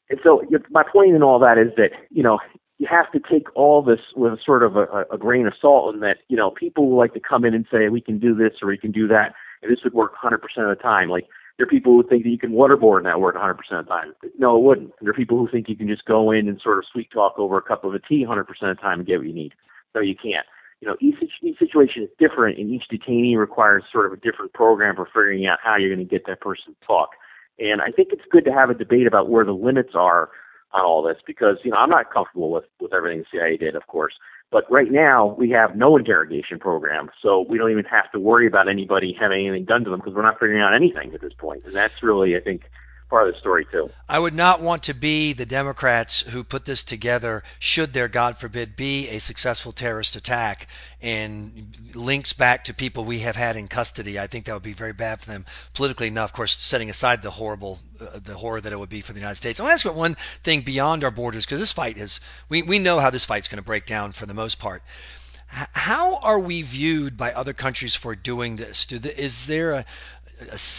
and 0.10 0.20
so 0.24 0.42
my 0.70 0.84
point 0.84 1.16
in 1.16 1.24
all 1.24 1.40
that 1.40 1.58
is 1.58 1.74
that, 1.78 1.92
you 2.10 2.24
know, 2.24 2.40
you 2.78 2.88
have 2.90 3.12
to 3.12 3.20
take 3.20 3.48
all 3.56 3.82
this 3.82 4.00
with 4.16 4.34
a 4.34 4.38
sort 4.44 4.64
of 4.64 4.76
a, 4.76 5.06
a 5.12 5.18
grain 5.18 5.48
of 5.48 5.54
salt 5.60 5.94
and 5.94 6.04
that, 6.04 6.18
you 6.28 6.38
know, 6.38 6.52
people 6.52 6.96
like 6.96 7.14
to 7.14 7.20
come 7.20 7.44
in 7.44 7.54
and 7.54 7.66
say, 7.72 7.90
we 7.90 8.02
can 8.02 8.20
do 8.20 8.36
this 8.36 8.54
or 8.62 8.68
we 8.68 8.78
can 8.78 8.92
do 8.92 9.08
that, 9.08 9.34
and 9.62 9.72
this 9.72 9.80
would 9.84 9.94
work 9.94 10.14
100% 10.24 10.36
of 10.36 10.78
the 10.78 10.82
time. 10.82 11.10
Like, 11.10 11.26
There 11.58 11.66
are 11.66 11.70
people 11.70 11.94
who 11.94 12.08
think 12.08 12.24
that 12.24 12.30
you 12.30 12.38
can 12.38 12.52
waterboard 12.52 13.04
network 13.04 13.36
100% 13.36 13.58
of 13.72 13.86
the 13.86 13.90
time. 13.90 14.14
No, 14.38 14.56
it 14.56 14.64
wouldn't. 14.64 14.92
There 15.02 15.10
are 15.10 15.16
people 15.16 15.38
who 15.40 15.50
think 15.50 15.68
you 15.68 15.76
can 15.76 15.88
just 15.88 16.06
go 16.06 16.32
in 16.32 16.48
and 16.48 16.62
sort 16.62 16.78
of 16.78 16.86
sweet 16.92 17.10
talk 17.12 17.34
over 17.38 17.58
a 17.58 17.62
cup 17.64 17.84
of 17.84 17.96
a 17.96 18.00
tea 18.00 18.24
100% 18.28 18.42
of 18.42 18.48
the 18.62 18.76
time 18.76 19.00
and 19.00 19.08
get 19.08 19.18
what 19.18 19.28
you 19.28 19.34
need. 19.34 19.54
No, 19.96 20.02
you 20.02 20.16
can't. 20.16 20.46
You 20.80 20.88
know, 20.88 20.96
each, 21.02 21.16
each 21.42 21.58
situation 21.58 22.04
is 22.04 22.10
different, 22.20 22.60
and 22.60 22.70
each 22.70 22.84
detainee 22.92 23.36
requires 23.36 23.84
sort 23.92 24.06
of 24.06 24.14
a 24.14 24.18
different 24.18 24.54
program 24.54 24.96
for 24.96 25.08
figuring 25.08 25.48
out 25.48 25.58
how 25.64 25.76
you're 25.76 25.94
going 25.94 26.08
to 26.08 26.10
get 26.10 26.28
that 26.28 26.42
person 26.42 26.76
to 26.80 26.86
talk. 26.86 27.10
And 27.60 27.82
I 27.82 27.92
think 27.92 28.10
it's 28.12 28.24
good 28.30 28.46
to 28.46 28.52
have 28.52 28.70
a 28.70 28.74
debate 28.74 29.08
about 29.08 29.30
where 29.30 29.46
the 29.46 29.54
limits 29.54 29.92
are 29.96 30.30
on 30.74 30.86
all 30.86 31.02
this 31.02 31.18
because 31.26 31.58
you 31.64 31.72
know 31.72 31.78
I'm 31.78 31.90
not 31.90 32.14
comfortable 32.14 32.52
with 32.52 32.66
with 32.80 32.94
everything 32.94 33.20
the 33.20 33.26
CIA 33.32 33.58
did, 33.58 33.76
of 33.76 33.88
course. 33.88 34.14
But 34.50 34.70
right 34.72 34.92
now 34.92 35.36
we 35.38 35.50
have 35.52 35.76
no 35.76 35.98
interrogation 35.98 36.60
program, 36.60 37.10
so 37.22 37.46
we 37.50 37.58
don't 37.58 37.72
even 37.72 37.86
have 37.86 38.12
to 38.14 38.20
worry 38.20 38.48
about 38.48 38.70
anybody 38.70 39.16
having 39.20 39.48
anything 39.48 39.66
done 39.66 39.84
to 39.84 39.90
them 39.90 40.00
because 40.00 40.14
we're 40.14 40.22
not 40.22 40.36
figuring 40.40 40.62
out 40.62 40.74
anything 40.74 41.14
at 41.14 41.22
this 41.22 41.34
point. 41.34 41.64
point, 41.64 41.66
and 41.66 41.76
that's 41.76 42.02
really 42.04 42.36
I 42.36 42.40
think 42.40 42.64
part 43.10 43.28
of 43.28 43.34
the 43.34 43.40
story 43.40 43.66
too. 43.72 43.90
I 44.10 44.20
would 44.20 44.34
not 44.34 44.62
want 44.62 44.84
to 44.84 44.94
be 44.94 45.34
the 45.34 45.46
Democrats 45.46 46.22
who 46.22 46.44
put 46.44 46.66
this 46.66 46.84
together 46.84 47.44
should 47.60 47.94
there 47.94 48.08
God 48.08 48.38
forbid 48.38 48.76
be 48.76 49.08
a 49.10 49.20
successful 49.20 49.72
terrorist 49.72 50.16
attack 50.16 50.68
and 51.02 51.76
links 51.96 52.34
back 52.34 52.64
to 52.66 52.74
people 52.74 53.06
we 53.06 53.20
have 53.20 53.36
had 53.36 53.56
in 53.56 53.68
custody. 53.68 54.20
I 54.20 54.28
think 54.28 54.46
that 54.46 54.54
would 54.54 54.64
be 54.64 54.74
very 54.74 54.94
bad 54.94 55.20
for 55.20 55.30
them 55.30 55.46
politically 55.74 56.08
enough, 56.08 56.32
of 56.32 56.34
course, 56.34 56.58
setting 56.58 56.90
aside 56.90 57.22
the 57.22 57.32
horrible 57.32 57.80
uh, 58.02 58.20
the 58.24 58.36
horror 58.36 58.62
that 58.62 58.74
it 58.74 58.80
would 58.80 58.90
be 58.90 59.02
for 59.02 59.14
the 59.14 59.20
United 59.20 59.36
States. 59.36 59.60
I 59.60 59.64
want 59.64 59.72
to 59.72 59.74
ask 59.74 59.86
about 59.86 59.98
one 59.98 60.16
thing 60.44 60.62
beyond 60.62 61.04
our 61.04 61.12
borders 61.12 61.46
because 61.46 61.60
this 61.60 61.74
fight 61.74 61.98
is 61.98 62.20
we 62.50 62.62
we 62.62 62.80
know 62.80 63.00
how 63.00 63.10
this 63.10 63.26
fight's 63.26 63.48
going 63.48 63.62
to 63.62 63.66
break 63.66 63.86
down 63.86 64.12
for 64.12 64.26
the 64.26 64.34
most 64.34 64.60
part. 64.60 64.84
How 65.48 66.18
are 66.18 66.40
we 66.40 66.62
viewed 66.62 67.18
by 67.18 67.32
other 67.32 67.54
countries 67.54 67.96
for 67.96 68.16
doing 68.16 68.58
this? 68.58 68.86
Do 68.86 69.00
the, 69.00 69.18
is 69.20 69.48
there 69.48 69.72
a, 69.72 69.86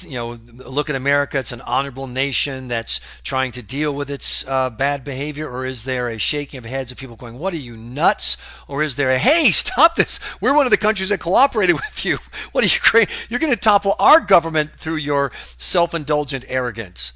you 0.02 0.14
know, 0.14 0.38
look 0.68 0.88
at 0.88 0.96
America, 0.96 1.38
it's 1.38 1.52
an 1.52 1.62
honorable 1.62 2.06
nation 2.06 2.68
that's 2.68 3.00
trying 3.24 3.50
to 3.52 3.62
deal 3.62 3.94
with 3.94 4.10
its 4.10 4.46
uh, 4.46 4.70
bad 4.70 5.04
behavior? 5.04 5.48
Or 5.48 5.64
is 5.64 5.84
there 5.84 6.08
a 6.08 6.18
shaking 6.18 6.58
of 6.58 6.64
heads 6.64 6.92
of 6.92 6.98
people 6.98 7.16
going, 7.16 7.38
What 7.38 7.54
are 7.54 7.58
you, 7.58 7.76
nuts? 7.76 8.36
Or 8.68 8.82
is 8.82 8.96
there 8.96 9.10
a, 9.10 9.18
Hey, 9.18 9.50
stop 9.50 9.96
this. 9.96 10.20
We're 10.40 10.54
one 10.54 10.66
of 10.66 10.70
the 10.70 10.76
countries 10.76 11.08
that 11.08 11.20
cooperated 11.20 11.74
with 11.76 12.04
you. 12.04 12.18
What 12.52 12.62
are 12.62 12.68
you 12.68 12.80
crazy? 12.80 13.08
You're 13.28 13.40
going 13.40 13.52
to 13.52 13.58
topple 13.58 13.94
our 13.98 14.20
government 14.20 14.72
through 14.76 14.96
your 14.96 15.32
self 15.56 15.94
indulgent 15.94 16.44
arrogance. 16.48 17.14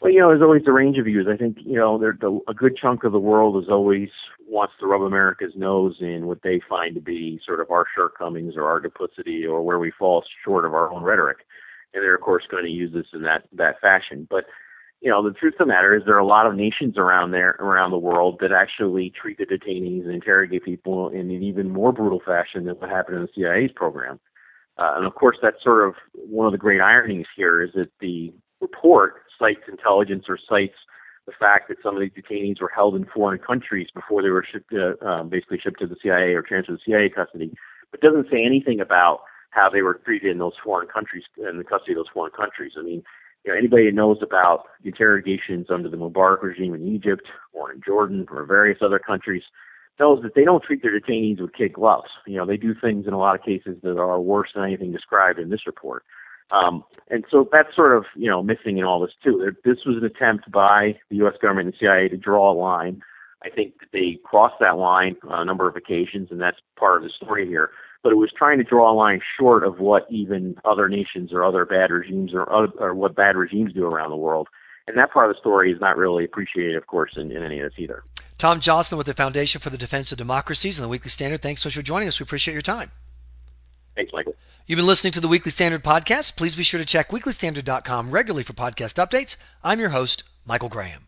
Well, 0.00 0.12
you 0.12 0.20
know, 0.20 0.28
there's 0.28 0.42
always 0.42 0.62
a 0.66 0.72
range 0.72 0.98
of 0.98 1.06
views. 1.06 1.26
I 1.28 1.36
think, 1.36 1.56
you 1.64 1.76
know, 1.78 1.98
the, 1.98 2.40
a 2.48 2.54
good 2.54 2.76
chunk 2.76 3.04
of 3.04 3.12
the 3.12 3.18
world 3.18 3.62
is 3.62 3.70
always 3.70 4.10
wants 4.48 4.74
to 4.80 4.86
rub 4.86 5.02
America's 5.02 5.52
nose 5.56 5.96
in 6.00 6.26
what 6.26 6.42
they 6.42 6.60
find 6.68 6.94
to 6.94 7.00
be 7.00 7.40
sort 7.44 7.60
of 7.60 7.70
our 7.70 7.86
shortcomings 7.94 8.54
or 8.56 8.64
our 8.64 8.80
duplicity 8.80 9.44
or 9.44 9.62
where 9.62 9.78
we 9.78 9.90
fall 9.90 10.24
short 10.44 10.64
of 10.64 10.74
our 10.74 10.92
own 10.92 11.02
rhetoric. 11.02 11.38
And 11.94 12.02
they're 12.02 12.14
of 12.14 12.20
course 12.20 12.44
going 12.50 12.64
to 12.64 12.70
use 12.70 12.92
this 12.92 13.06
in 13.12 13.22
that 13.22 13.44
that 13.52 13.80
fashion. 13.80 14.26
But 14.30 14.44
you 15.00 15.10
know, 15.10 15.22
the 15.22 15.34
truth 15.34 15.54
of 15.54 15.58
the 15.58 15.66
matter 15.66 15.94
is 15.94 16.02
there 16.04 16.16
are 16.16 16.18
a 16.18 16.26
lot 16.26 16.46
of 16.46 16.54
nations 16.54 16.96
around 16.96 17.30
there 17.30 17.56
around 17.60 17.90
the 17.90 17.98
world 17.98 18.38
that 18.40 18.52
actually 18.52 19.12
treat 19.20 19.38
the 19.38 19.44
detainees 19.44 20.04
and 20.04 20.14
interrogate 20.14 20.64
people 20.64 21.08
in 21.10 21.30
an 21.30 21.42
even 21.42 21.70
more 21.70 21.92
brutal 21.92 22.20
fashion 22.24 22.64
than 22.64 22.76
what 22.76 22.90
happened 22.90 23.16
in 23.16 23.22
the 23.22 23.28
CIA's 23.34 23.72
program. 23.74 24.18
Uh, 24.78 24.94
and 24.96 25.06
of 25.06 25.14
course, 25.14 25.38
that's 25.42 25.62
sort 25.62 25.86
of 25.86 25.94
one 26.14 26.46
of 26.46 26.52
the 26.52 26.58
great 26.58 26.80
ironies 26.80 27.26
here 27.36 27.62
is 27.62 27.70
that 27.74 27.90
the 28.00 28.32
report 28.60 29.22
cites 29.38 29.62
intelligence 29.68 30.24
or 30.28 30.38
cites 30.48 30.76
the 31.26 31.32
fact 31.38 31.68
that 31.68 31.78
some 31.82 31.96
of 31.96 32.00
these 32.00 32.12
detainees 32.12 32.60
were 32.60 32.70
held 32.74 32.94
in 32.94 33.04
foreign 33.04 33.38
countries 33.38 33.88
before 33.94 34.22
they 34.22 34.30
were 34.30 34.46
shipped, 34.50 34.72
uh, 34.72 35.04
um, 35.04 35.28
basically 35.28 35.58
shipped 35.62 35.80
to 35.80 35.86
the 35.86 35.96
CIA 36.02 36.34
or 36.34 36.42
transferred 36.42 36.78
to 36.78 36.84
CIA 36.84 37.10
custody, 37.10 37.52
but 37.90 38.00
doesn't 38.00 38.28
say 38.30 38.44
anything 38.44 38.80
about 38.80 39.20
how 39.50 39.68
they 39.68 39.82
were 39.82 39.94
treated 39.94 40.30
in 40.30 40.38
those 40.38 40.52
foreign 40.62 40.86
countries, 40.86 41.24
in 41.38 41.58
the 41.58 41.64
custody 41.64 41.92
of 41.92 41.96
those 41.96 42.12
foreign 42.12 42.32
countries. 42.32 42.72
I 42.78 42.82
mean, 42.82 43.02
you 43.44 43.52
know, 43.52 43.58
anybody 43.58 43.84
who 43.84 43.92
knows 43.92 44.18
about 44.22 44.64
interrogations 44.84 45.66
under 45.70 45.88
the 45.88 45.96
Mubarak 45.96 46.42
regime 46.42 46.74
in 46.74 46.86
Egypt 46.86 47.26
or 47.52 47.72
in 47.72 47.80
Jordan 47.84 48.26
or 48.30 48.44
various 48.44 48.78
other 48.82 48.98
countries 48.98 49.42
knows 49.98 50.22
that 50.22 50.34
they 50.34 50.44
don't 50.44 50.62
treat 50.62 50.82
their 50.82 50.98
detainees 50.98 51.40
with 51.40 51.54
kid 51.54 51.72
gloves. 51.72 52.10
You 52.26 52.36
know, 52.36 52.46
they 52.46 52.56
do 52.56 52.74
things 52.74 53.06
in 53.06 53.14
a 53.14 53.18
lot 53.18 53.34
of 53.34 53.44
cases 53.44 53.78
that 53.82 53.98
are 53.98 54.20
worse 54.20 54.50
than 54.54 54.64
anything 54.64 54.92
described 54.92 55.38
in 55.38 55.48
this 55.48 55.66
report. 55.66 56.04
Um, 56.50 56.84
and 57.10 57.24
so 57.30 57.48
that's 57.52 57.74
sort 57.74 57.96
of, 57.96 58.04
you 58.14 58.28
know, 58.28 58.42
missing 58.42 58.78
in 58.78 58.84
all 58.84 59.00
this 59.00 59.12
too. 59.22 59.52
This 59.64 59.78
was 59.84 59.96
an 59.96 60.04
attempt 60.04 60.50
by 60.50 60.98
the 61.10 61.16
U.S. 61.16 61.34
government 61.40 61.66
and 61.66 61.74
the 61.74 61.78
CIA 61.78 62.08
to 62.08 62.16
draw 62.16 62.52
a 62.52 62.54
line. 62.54 63.02
I 63.44 63.50
think 63.50 63.74
they 63.92 64.18
crossed 64.24 64.56
that 64.60 64.76
line 64.76 65.16
on 65.28 65.40
a 65.40 65.44
number 65.44 65.68
of 65.68 65.76
occasions, 65.76 66.28
and 66.30 66.40
that's 66.40 66.58
part 66.78 66.96
of 66.96 67.02
the 67.02 67.10
story 67.10 67.46
here. 67.46 67.70
But 68.02 68.12
it 68.12 68.16
was 68.16 68.30
trying 68.36 68.58
to 68.58 68.64
draw 68.64 68.92
a 68.92 68.94
line 68.94 69.20
short 69.38 69.64
of 69.64 69.78
what 69.78 70.06
even 70.10 70.56
other 70.64 70.88
nations 70.88 71.32
or 71.32 71.44
other 71.44 71.64
bad 71.64 71.90
regimes 71.90 72.32
or, 72.34 72.44
or 72.44 72.94
what 72.94 73.14
bad 73.14 73.36
regimes 73.36 73.72
do 73.72 73.84
around 73.84 74.10
the 74.10 74.16
world. 74.16 74.48
And 74.86 74.96
that 74.96 75.12
part 75.12 75.28
of 75.28 75.34
the 75.34 75.40
story 75.40 75.72
is 75.72 75.80
not 75.80 75.96
really 75.96 76.24
appreciated, 76.24 76.76
of 76.76 76.86
course, 76.86 77.12
in, 77.16 77.32
in 77.32 77.42
any 77.42 77.60
of 77.60 77.70
this 77.70 77.78
either. 77.78 78.04
Tom 78.38 78.60
Joscelyn 78.60 78.98
with 78.98 79.06
the 79.06 79.14
Foundation 79.14 79.60
for 79.60 79.70
the 79.70 79.78
Defense 79.78 80.12
of 80.12 80.18
Democracies 80.18 80.78
and 80.78 80.84
the 80.84 80.88
Weekly 80.88 81.10
Standard. 81.10 81.42
Thanks 81.42 81.62
so 81.62 81.68
much 81.68 81.74
for 81.74 81.82
joining 81.82 82.06
us. 82.06 82.20
We 82.20 82.24
appreciate 82.24 82.54
your 82.54 82.62
time. 82.62 82.90
Thanks, 83.96 84.12
Michael. 84.12 84.34
You've 84.66 84.76
been 84.76 84.86
listening 84.86 85.12
to 85.14 85.20
the 85.20 85.28
Weekly 85.28 85.50
Standard 85.50 85.82
podcast. 85.82 86.36
Please 86.36 86.54
be 86.54 86.62
sure 86.62 86.78
to 86.78 86.86
check 86.86 87.10
weeklystandard.com 87.10 88.10
regularly 88.10 88.44
for 88.44 88.52
podcast 88.52 89.04
updates. 89.04 89.36
I'm 89.64 89.80
your 89.80 89.88
host, 89.90 90.24
Michael 90.44 90.68
Graham. 90.68 91.06